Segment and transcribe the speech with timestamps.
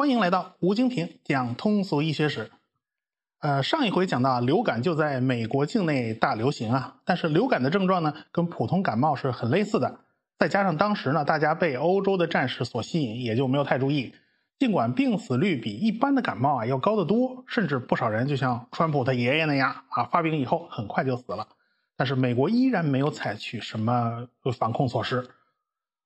[0.00, 2.50] 欢迎来到吴京平讲通俗医学史。
[3.40, 10.00] 呃，上一回讲到流感就在美国境内大流行啊，但是流感的症状呢，跟普通感冒是很类似的。
[10.38, 14.14] 再加上当时呢，大家被欧洲的战事所吸引，也就没有太注意。
[14.58, 21.46] 尽管病死率比一般的感冒啊要高得多，甚至不少人就像川普他爷爷那样啊，发病以后很快就死了。
[21.98, 24.26] 但是美国依然没有采取什么
[24.58, 25.28] 防控措施。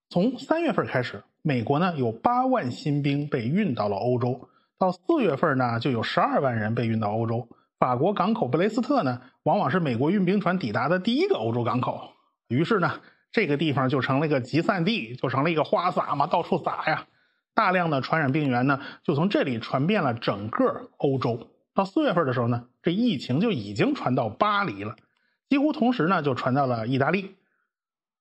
[0.09, 1.23] 从三月份开始。
[1.47, 4.49] 美国呢有八万新兵被运到了欧洲，
[4.79, 7.47] 到四月份呢就有十二万人被运到欧洲。
[7.79, 12.13] 法国港口布雷斯特呢，往往是美国运兵船抵达的第一个欧洲港口。
[12.49, 12.99] 于是呢，
[13.31, 17.07] 这个地方就成了一个集散地，就成了一个花洒嘛，到处撒呀。
[17.53, 21.51] 大量的传染病源呢，就从这里传遍了整个欧洲。
[21.75, 24.97] 到四月份的时候呢，这疫情就已经传到巴黎了，
[25.51, 27.35] 几乎同时呢就传到了意大利。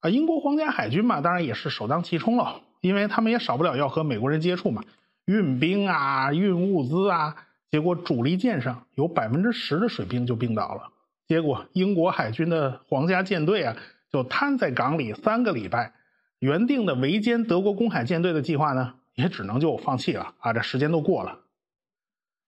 [0.02, 2.60] 啊，英国皇家海军嘛，当然也是首当其冲了。
[2.84, 4.84] 因为他们也少不了要和美国人接触嘛，
[5.24, 7.34] 运兵啊，运物资啊，
[7.72, 10.90] 结果主力舰上有百分之十的水兵就病倒了。
[11.26, 13.78] 结果英国海军的皇家舰队啊，
[14.12, 15.94] 就瘫在港里三个礼拜。
[16.40, 21.40] 原定的围歼德国公海舰队的计划呢，也只能就放弃了啊，这时间都过了。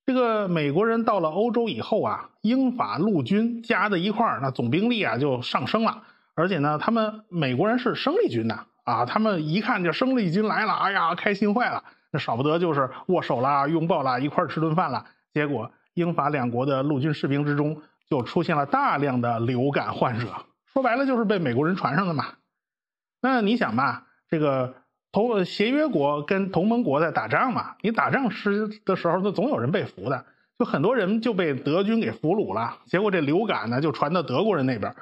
[0.05, 6.03] 这个美国人到了欧洲以后啊，英法陆军加在一块儿，那总兵力啊就上升了，
[6.36, 8.66] 而且呢，他们美国人是生力军呐。
[8.86, 15.05] 啊他们一看这生力军来了，哎呀，开心坏了，那少不得就是握手啦、拥抱啦、一块儿吃顿饭了。
[15.33, 20.27] 结果英法两国的陆军士兵之中就出现了大量的流感患者，
[20.72, 22.25] 说白了就是被美国人传上的嘛。
[23.22, 24.75] 那你想吧，这个
[25.11, 30.25] 同协约国跟同盟国在打仗嘛，你打仗时的时候，那总有人被俘的，
[30.59, 32.77] 就很多人就被德军给俘虏了。
[32.86, 34.95] 结果这流感呢，就传到德国人那边。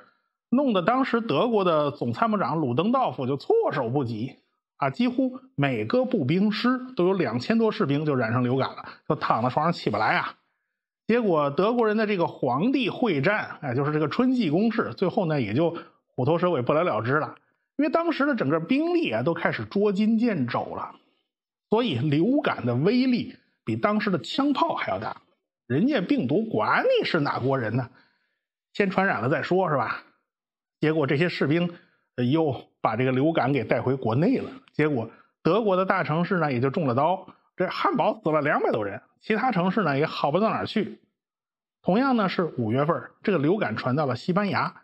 [0.53, 4.36] 弄得当时德国的总参谋长鲁登道夫就措手不及
[4.78, 4.91] 啊！
[4.91, 10.36] 几乎每个步兵师都有两千多士兵就染上流感了，就躺在床上起不来啊！
[11.08, 15.75] 结果德国人的这个皇帝会战，哎，就是这个春季攻势，最后呢也就
[16.16, 17.36] 虎头蛇尾，不了了之了。
[17.78, 20.94] 因为当时的整个兵力啊都开始捉襟见肘了，
[21.72, 25.18] 所以流感的威力比当时的枪炮还要大。
[25.66, 27.90] 人家病毒管你是哪国人呢，
[28.74, 30.03] 先传染了再说，是吧？
[30.83, 31.71] 结果这些士兵
[32.29, 34.51] 又把这个流感给带回国内了。
[34.73, 35.09] 结果
[35.41, 40.99] 德国的大城市呢也就中了刀，这汉堡死了两百多人，其他城市呢也好不到哪儿去。
[41.81, 44.81] 同样呢是五月份，这个流感传到了西班牙，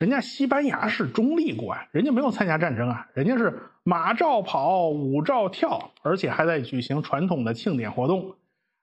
[0.00, 8.34] 人家西班牙是中立国啊，人家没有参加战争啊，人家是马照跑，舞照跳，而且还在举行传统的庆典活动。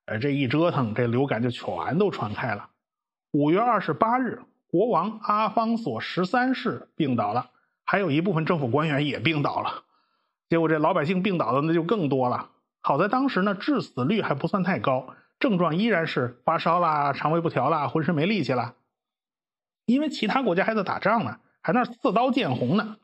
[0.06, 2.69] 呃，这一折腾，这流感就全都传开了。
[3.34, 4.40] 五月二十八日。
[4.74, 7.52] 国王阿方索十三世病倒了，
[7.84, 9.84] 还有一部分政府官员也病倒了。
[10.50, 12.50] 结果这老百姓病倒的那就更多了。
[12.82, 18.74] 好在当时呢，致死率还不算太高，症状依然是发烧啦、肠胃不调啦、浑身没力气啦。
[19.86, 22.98] 因为其他国家还在打仗呢，还那刺刀见红呢，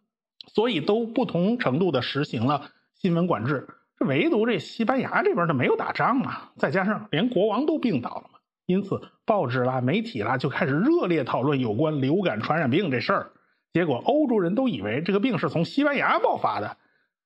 [0.47, 3.67] 所以都不同程度的实行了新闻管制。
[3.99, 8.38] 这唯独这西班牙这边它没有打仗啊，再加上连国王都病倒了嘛。
[8.69, 13.31] 因此，报纸啦、媒体啦就开始热烈讨论有关流感传染病这事儿。
[13.73, 16.77] 结果，欧洲人都以为这个病是从西班牙爆发的，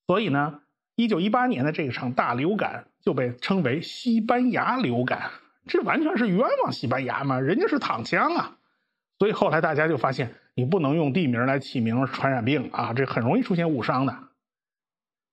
[0.07, 0.61] 所以呢，
[0.95, 5.31] 一九一八年的这场大流感就被称为“西班牙流感”。
[5.67, 8.55] 这完全是冤枉西班牙嘛，人家是躺枪啊。
[9.19, 14.17] 所以后来大家就发现，你不能用地名来起名传染病啊，这很容易出现误伤的。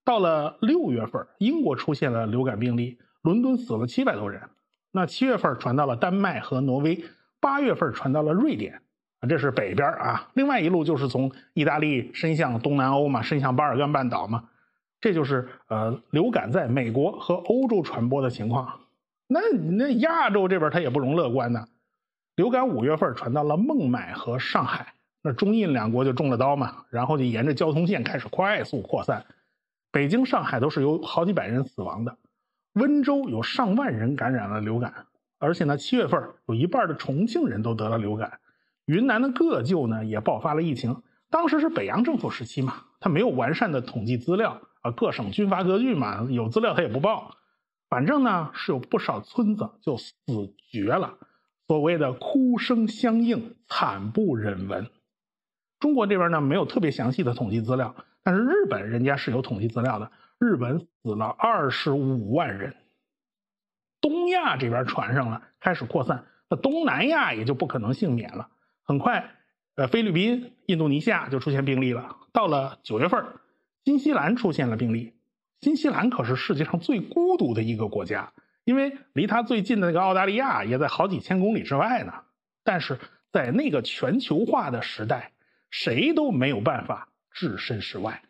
[0.04, 4.42] 到了六月份，英国出现了流感病例，伦敦死了七百多人。
[4.92, 7.04] 那七月份传到了丹麦和挪威，
[7.40, 8.82] 八月份传到了瑞典，
[9.28, 10.28] 这是北边啊。
[10.34, 14.44] 另外一路就是从意大利伸向东南欧嘛，伸向巴尔干半岛嘛。
[15.00, 18.80] 这就是呃流感在美国和欧洲传播的情况。
[19.26, 21.66] 那那亚洲这边它也不容乐观呢。
[22.36, 29.24] 流感五月份传到了孟买和上海，那中印两国就中了刀嘛，然后就沿着交通线开始快速扩散。
[29.92, 32.16] 北京、上海都是有好几百人死亡的。
[32.74, 35.06] 温州有上万人感染了流感，
[35.38, 38.38] 而且呢，七月份有一半的重庆人都得了流感。
[38.84, 41.02] 云南的个旧呢也爆发了疫情。
[41.30, 47.36] 当时是北洋政府时期嘛，他没有完善的统计资料啊，各省军阀割据嘛，有资料他也不报。
[47.88, 50.12] 反正呢是有不少村子就死
[50.70, 51.18] 绝了，
[51.66, 54.88] 所谓的哭声相应，惨不忍闻。
[55.78, 60.10] 中国这边呢没有特别详细的统计资料，但是日本人家是有统计资料的。
[60.41, 62.75] 日本死了二十五万人，
[64.01, 68.48] 东亚这边传上了，开始扩散，那东南亚也就不可能幸免了。
[68.83, 69.34] 很快，
[69.75, 72.16] 呃，菲律宾、印度尼西亚就出现病例了。
[72.33, 73.22] 到了九月份，
[73.84, 75.13] 新西兰出现了病例，
[75.60, 78.33] 新西兰可是世界上最孤独的一个国家，
[78.65, 82.15] 因为离它最近的那个澳大利亚也在好几千公里之外呢。
[82.65, 82.98] 但是
[83.31, 85.33] 在那个全球化的时代，
[85.71, 88.22] 谁都没有办法置身事外。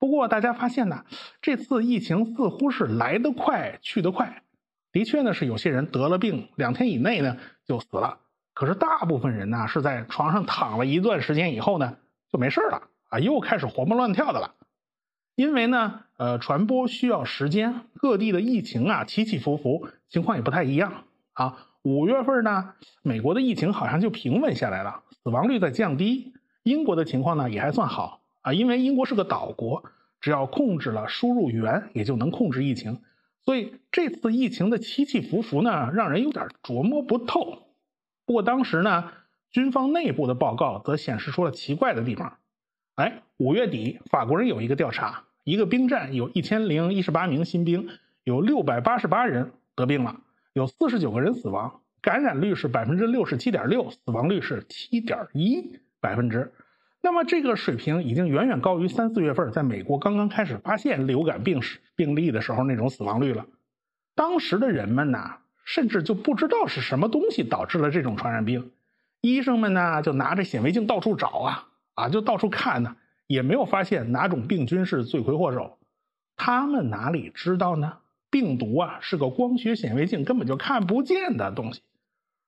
[0.00, 1.04] 不过大家发现呢，
[1.40, 4.42] 这次疫情似乎是来得快去得快。
[4.90, 8.18] 的确呢，是有些人得了病，两天以内呢就死了。
[8.54, 11.96] 可是大部分人呢是在床上躺了一段时间以后呢
[12.32, 14.54] 就没事了啊，又开始活蹦乱跳的了。
[15.36, 21.04] 因为呢，呃，传播需要时间，各地的疫情啊起起伏伏，情况也不太一样
[21.34, 21.66] 啊。
[21.82, 26.32] 五月份呢，美国的疫情好像就平稳下来了，死亡率在降低。
[26.62, 29.84] 英国的情况呢也还算好啊，因为英国是个岛国，
[30.20, 33.00] 只要控制了输入源，也就能控制疫情。
[33.42, 37.58] 所以这次疫情的起起伏伏呢，让人有点琢磨不透。
[38.26, 39.12] 不过当时呢，
[39.50, 42.38] 军方内部的报告则显示出了奇怪的地方。
[42.96, 47.88] 哎，五月底，法国人有一个调查，一个兵站有一千零一十八名新兵，
[48.24, 50.20] 有六百八十八人得病了，
[50.52, 56.52] 有四十九个人死亡，感染率是百分之六十七点六，死亡率是七点一百分之。
[57.02, 63.46] 那么这个水平已经远远高于三四月份在美国刚刚开始发现流感病史病例的时候那种死亡率了。
[64.14, 65.18] 当时的人们呢？
[65.62, 68.72] 甚至就不知道是什么东西导致了这种传染病，
[69.20, 72.96] 医生们呢就拿着显微镜到处找啊啊，就到处看呢，
[73.28, 75.78] 也没有发现哪种病菌是罪魁祸首。
[76.34, 77.98] 他们哪里知道呢？
[78.30, 81.82] 病毒啊是个光学显微镜根本就看不见的东西，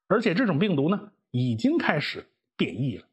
[0.08, 2.26] 而且这种病毒呢已经开始
[2.56, 3.04] 变异了。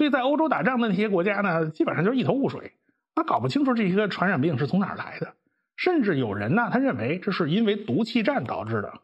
[0.00, 2.72] 所以在欧洲打仗的那些国家呢，基本上就是一头雾水，
[3.14, 5.34] 他搞不清楚这些传染病是从哪儿来的。
[5.76, 8.94] 甚至有人呢，他认为这是因为毒气战导致的。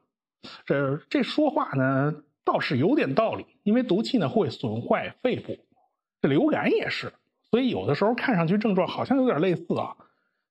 [0.65, 2.15] 这这说话呢
[2.47, 5.59] 倒是有点道理，因为毒气呢会损坏肺部，
[6.23, 7.13] 这流感也是，
[7.51, 9.95] 所以有的时候看上去症状好像有点类似啊。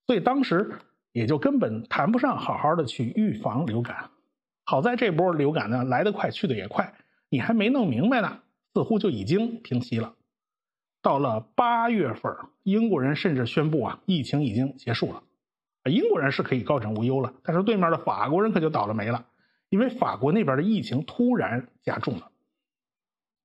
[0.05, 0.73] 所以当时
[1.11, 4.11] 也就根本谈不上好好的去预防流感。
[4.63, 6.93] 好在这波流感呢来得快去得也快，
[7.29, 8.41] 你还没弄明白呢，
[8.75, 10.13] 似乎就已经平息了。
[11.05, 15.21] 到了八月份，英国人甚至宣布啊，疫情已经结束了。
[15.87, 19.27] 英国人是可以高枕无忧了，但是对面的法国人可就倒了霉了，
[19.69, 22.31] 因为法国那边的疫情突然加重了。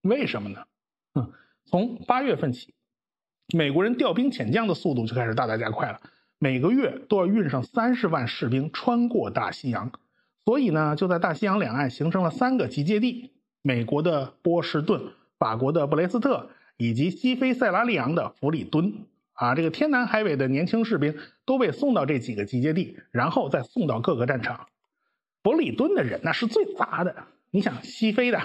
[0.01, 0.65] 为什么呢？
[1.15, 1.31] 嗯，
[1.67, 2.73] 从八月份起，
[3.55, 6.01] 美国人调兵遣将的速度就开始大大加快了，
[6.39, 9.93] 每个月都要运上三十万士兵穿过大西洋，
[10.47, 16.49] 所以呢，就在大西洋两岸形成了三个集结地：美国的波士顿、法国的布雷斯特
[16.81, 19.05] 以及西非塞拉利昂的弗里敦。
[19.35, 21.17] 啊，这个天南海北的年轻士兵
[21.47, 24.67] 都被送到这几个集结地，然后再送到各个战场。
[25.43, 27.15] 伯里敦的人那是最杂的，
[27.51, 28.41] 你想西非的、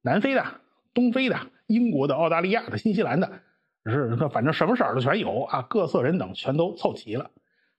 [0.00, 0.44] 南非的、
[0.94, 3.30] 东非的、英国的、澳大利亚的、新西兰的，
[3.86, 7.30] 是反正什么色儿的全有啊，各色人等全都凑齐了。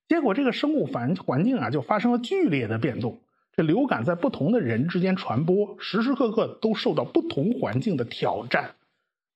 [0.08, 3.20] 结果这个生物环环境啊就发生了剧烈的变动，
[3.52, 8.76] 这流感在不同的人之间传播，时时刻刻都受到不同环境的挑战。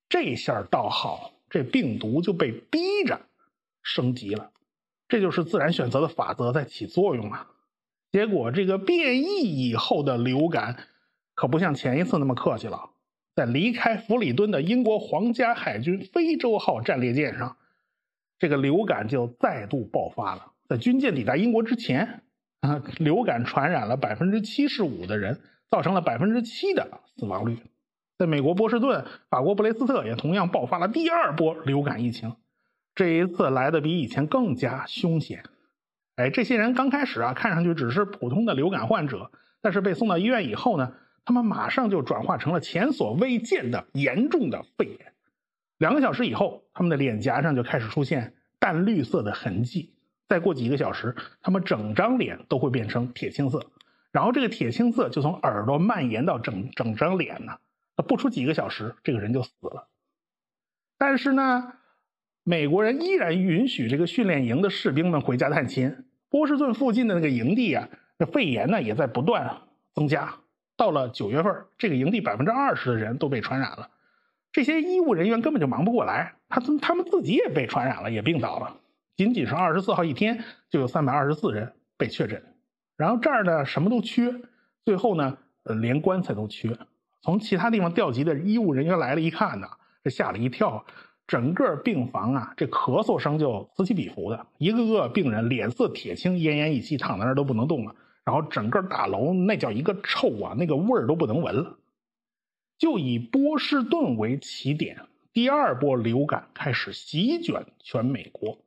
[0.08, 1.32] 这下倒好。
[1.50, 3.18] 这病毒就被逼着
[3.82, 4.50] 升级了，
[5.08, 7.48] 这就是自然选择的法则在起作用啊。
[8.12, 10.76] 结果这个变异以后的流感
[11.34, 12.90] 可不像前一次那么客气了，
[13.34, 17.56] 在离开弗里敦的英国皇家海军非洲号战列舰上，
[18.38, 20.52] 这个流感就再度爆发了。
[20.68, 22.24] 在军舰抵达英国之前，
[22.60, 27.56] 啊，流感传染了百分之七十五的人，造成了百分之七的死亡率。
[28.18, 32.34] 在美国波士顿、法国布雷斯特也同样爆发了第二波流感疫情，
[32.96, 35.44] 这一次来的比以前更加凶险。
[36.16, 39.30] 哎，这些人刚开始啊，看上去只是普通的流感患者，
[39.62, 40.94] 但是被送到医院以后呢，
[41.24, 45.12] 他们马上就转化成了前所未见的严重的肺炎。
[45.78, 49.94] 两个小时以后，他们的脸颊上就开始出现淡绿色的痕迹，
[50.26, 53.64] 再过几个小时，他们整张脸都会变成铁青色，
[54.10, 57.58] 然后这个铁青色就从耳朵蔓延到整整张脸呢。
[58.02, 59.88] 不出几个小时，这个人就死了。
[60.96, 61.72] 但是呢，
[62.42, 66.04] 美国人依然允许这个训练营的士兵们回家探亲。
[66.30, 67.88] 波士顿附近的那个营地啊，
[68.18, 69.62] 那肺炎呢也在不断
[69.94, 70.34] 增加。
[70.76, 73.90] 到了九月份，这个营地百分之二十的人都被传染了。
[74.52, 78.78] 这些医务人员根本就忙不过来，他他们自己也被传染了，也病倒了。
[79.16, 82.42] 仅仅是二十四号一天，就有三百二十四人被确诊。
[82.96, 84.34] 然后这儿呢，什么都缺，
[84.84, 86.76] 最后呢，呃，连棺材都缺。
[87.20, 89.68] 从其他地方调集的医务人员来了，一看呢，
[90.04, 90.84] 这吓了一跳，
[91.26, 97.94] 整个病房啊，这咳嗽声就此起彼伏的，一个个病人脸色铁青，奄奄一息，躺在那儿都不能动了。
[98.24, 101.78] 然后整个大楼那叫一个臭啊，那个味儿都不能闻了。
[102.76, 105.00] 就以波士顿为起点，
[105.32, 108.58] 第二波流感开始席卷全美国。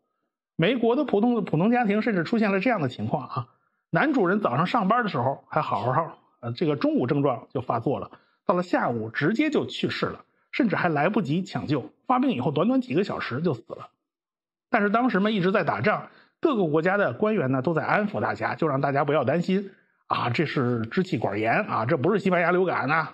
[0.56, 3.48] 美国的普通的普通家庭甚至出现了这样的情况啊，
[3.90, 8.12] 男主人早上上班的时候还好好好，呃，这个中午症状就发作了，
[8.46, 13.90] 到了下午直接就去世了，甚至还来不及抢救，发病以后短短几个小时就死了。
[14.70, 19.72] 但是当时呢一直在打仗，各个国家的官员呢都在安抚大家，就让大家不要担心
[20.08, 23.10] 啊，这是支气管炎啊，这不是西班牙流感呐，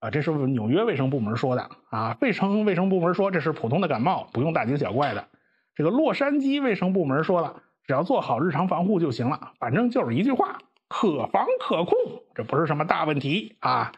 [0.00, 5.28] 啊，这是纽约卫生部门说的啊，费城卫生部门说这是普通的感冒，不用大惊小怪的。
[5.74, 11.94] 这个洛杉矶卫生部门说了，只要做好日常防护就行了，反正就是一句话，可防可控，
[12.34, 13.92] 这不是什么大问题啊。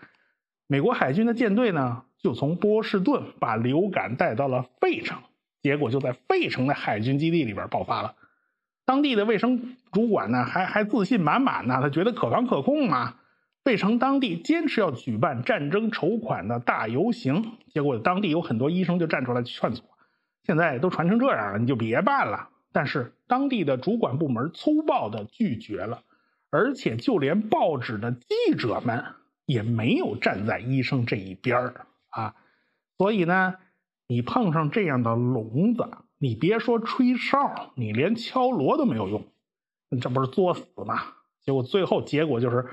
[0.73, 5.19] 美国海军的舰队呢，就从波士顿把流感带到了费城。
[5.61, 8.15] 结果就在费城的海军基地里边爆发了，
[8.87, 13.17] 当地的卫生主管呢还还自信满满呢，他觉得可防可控嘛。
[13.63, 19.83] 费城当地坚持要举办战争筹款的大游行，结果当地有很多医生就站出来劝阻，
[20.43, 22.49] 现在都传成这样了，你就别办了。
[22.73, 26.01] 但是当地的主管部门粗暴的拒绝了，
[26.49, 29.05] 而且就连报纸的记者们
[29.53, 31.75] 也没有站在医生这一边
[32.09, 32.35] 啊，
[32.97, 33.57] 所以呢。
[34.09, 39.25] 你碰上这样的聋子，你别说吹哨，你连敲锣都没有用，
[40.03, 41.15] 这不是作死吗？
[41.41, 42.69] 结果最后结果就是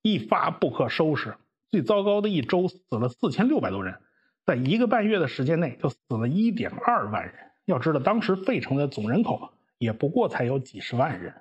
[0.00, 1.36] 一发不可收拾。
[1.72, 4.00] 最糟糕的一周死了四千六百多人，
[4.46, 7.34] 在一个半月的时间内就死了一点二万人。
[7.64, 11.34] 要知道当时费城的总人口也不过才有几十万人，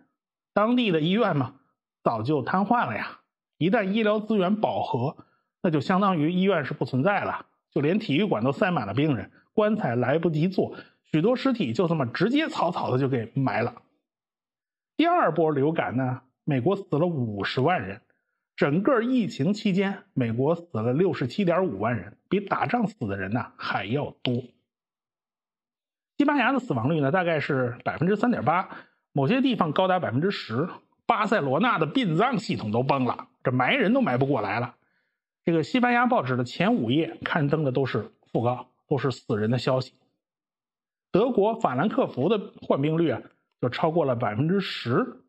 [0.55, 1.53] 当地的医院嘛
[2.01, 3.19] 早就瘫痪了呀。
[3.59, 5.17] 一旦医疗资源饱和，
[5.61, 7.45] 那就相当于医院是不存在了。
[7.71, 13.83] 就连体育馆都塞满了病人，棺材来不及做，许多尸体就这么直接草草的就给埋了。
[14.97, 18.01] 第二波流感呢，美国死了五十万人，
[18.55, 24.41] 整个疫情期间，美国死了六十七点五万人，比打仗死的人呢还要多。
[26.17, 28.69] 西班牙的死亡率呢大概是百分之三点八，
[29.11, 30.69] 某些地方高达百分之十。
[31.05, 34.75] 巴塞罗那的殡葬系统都崩了，这埋人都埋不过来了。
[35.45, 39.93] 这个西班牙报纸的前五页刊登的都是讣告，都是死人的消息。
[41.11, 43.21] 德国法兰克福的患病率啊，
[43.61, 45.21] 就超过了百分之十，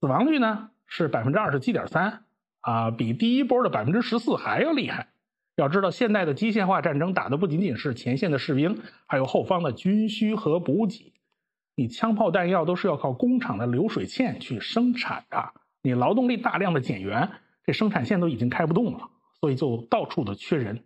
[0.00, 2.24] 死亡率呢是百分之二十七点三
[2.60, 5.08] 啊，比第一波的百分之十四还要厉害。
[5.54, 11.12] 要知道，现代的机械化战争打的不仅仅是前线的士兵，还有后方的军需和补给。
[11.76, 15.52] 你枪炮弹药都是要靠工厂的流水线去生产的，
[15.84, 17.30] 你劳动力大量的减员，
[17.62, 19.10] 这生产线都已经开不动了。
[19.38, 20.82] 所以就到处的缺人，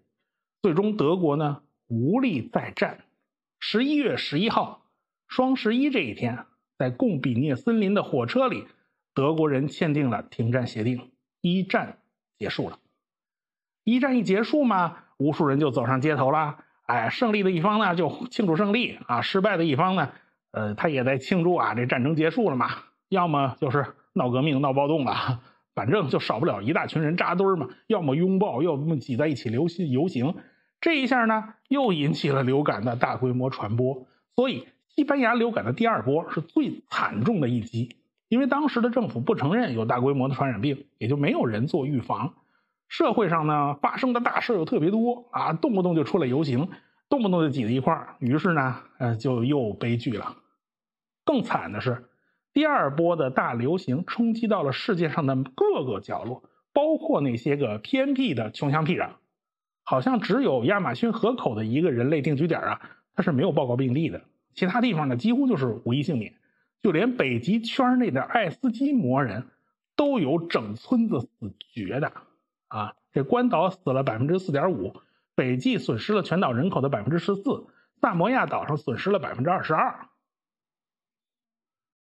[0.61, 3.05] 最终德国呢无力再战。
[3.61, 4.83] 十一月十一号，
[5.28, 8.64] 双十一这一天，在贡比涅森林的火车里，
[9.14, 11.99] 德国人签订了停战协定，一战
[12.37, 12.81] 结束了。
[13.85, 16.59] 一战一结束嘛，无数人就走上街头了。
[16.87, 20.11] 哎，胜利的一方呢就庆祝胜利啊，失败的一方呢，
[20.50, 22.71] 呃，他也在庆祝啊，这战争结束了嘛。
[23.09, 25.41] 要么就是闹革命、闹暴动了。
[25.75, 30.35] 反正就少不了一大群人扎堆儿嘛，要么拥抱，要么挤在一起流行游行。
[30.81, 34.07] 这一下呢，又引起了流感的大规模传播。
[34.35, 37.95] 所以，西班牙流感的第二波是最惨重的一击，
[38.29, 42.35] 因为当时的政府不承认有大规模的传染病，也就没有人做预防。
[42.88, 46.71] 社会上呢，发生的大事又特别多啊，动不动就出来游行，
[47.09, 50.38] 动不动就挤在一块儿，于是呢，呃，就又悲剧了。
[51.25, 52.08] 更惨的是。
[52.59, 59.11] 第二波的大流行冲击到了世界上的各个角落，包括那些个偏僻的穷乡僻壤，
[59.85, 62.81] 好像只有亚马逊河口的一个人类定居点啊，
[63.15, 64.23] 它是没有报告病例的，
[64.55, 66.35] 其他地方呢几乎就是无一幸免，
[66.83, 69.47] 就连北极圈内的爱斯基摩人
[69.95, 72.12] 都有整村子死绝的
[72.67, 72.95] 啊！
[73.12, 74.97] 这关岛死了百分之四点五，
[75.37, 77.69] 北极损失了全岛人口的百分之十四，
[78.00, 80.09] 萨摩亚岛上损失了百分之二十二。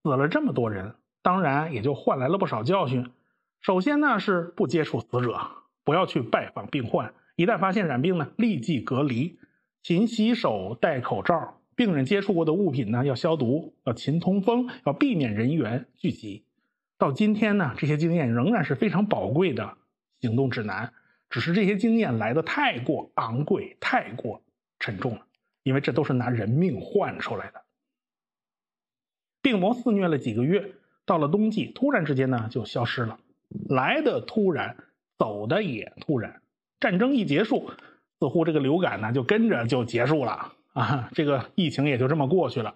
[0.03, 3.11] 死了这么多人，当然也就换来了不少教训。
[3.61, 5.39] 首先呢是不接触死者，
[5.83, 7.13] 不要去拜访病患。
[7.35, 9.39] 一旦发现染病呢，立即隔离，
[9.83, 11.59] 勤洗手，戴口罩。
[11.75, 16.45] 病人接触过的物品呢要消毒，要勤通风，要避免人员聚集。
[16.97, 19.77] 到今天呢，这些经验仍然是非常宝贵的
[20.19, 20.93] 行动指南。
[21.29, 24.43] 只是这些经验来的太过昂贵，太过
[24.79, 25.25] 沉重了，
[25.63, 27.61] 因为这都是拿人命换出来的。
[29.41, 30.73] 病魔肆虐了几个月，
[31.05, 33.19] 到了冬季，突然之间呢就消失了，
[33.69, 34.77] 来的突然，
[35.17, 36.41] 走的也突然。
[36.79, 37.71] 战争一结束，
[38.19, 42.75] 似乎这个流感呢就跟着就结束了啊，这个疫情也就这么过去了。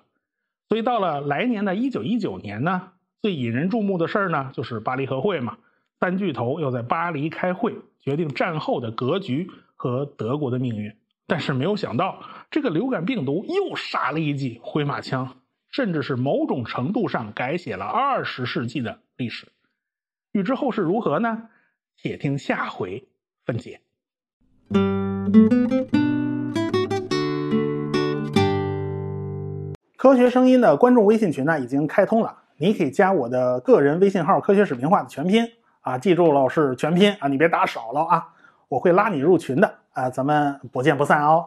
[0.70, 2.92] 所以到了来年的一九一九年呢，
[3.22, 5.58] 最引人注目的事儿呢就是巴黎和会嘛，
[6.00, 10.96] 三巨头要在巴黎开会，决定战后的格局和德国的命运。
[11.28, 15.38] 但是没有想到，这个流感病毒又杀了一剂回马枪。
[15.76, 19.50] 甚至是某种程度上改写了二十世纪的历史。
[20.32, 21.50] 欲知后事如何呢？
[21.98, 23.10] 且听下回
[23.46, 23.82] 分解。
[29.98, 35.46] 科学声音的观众微信群呢已经开通了，你可以加我的个人微信号“科学史评话”的全拼
[35.82, 38.30] 啊，记住了是全拼啊，你别打少了啊，
[38.70, 41.44] 我会拉你入群的啊，咱们不见不散哦。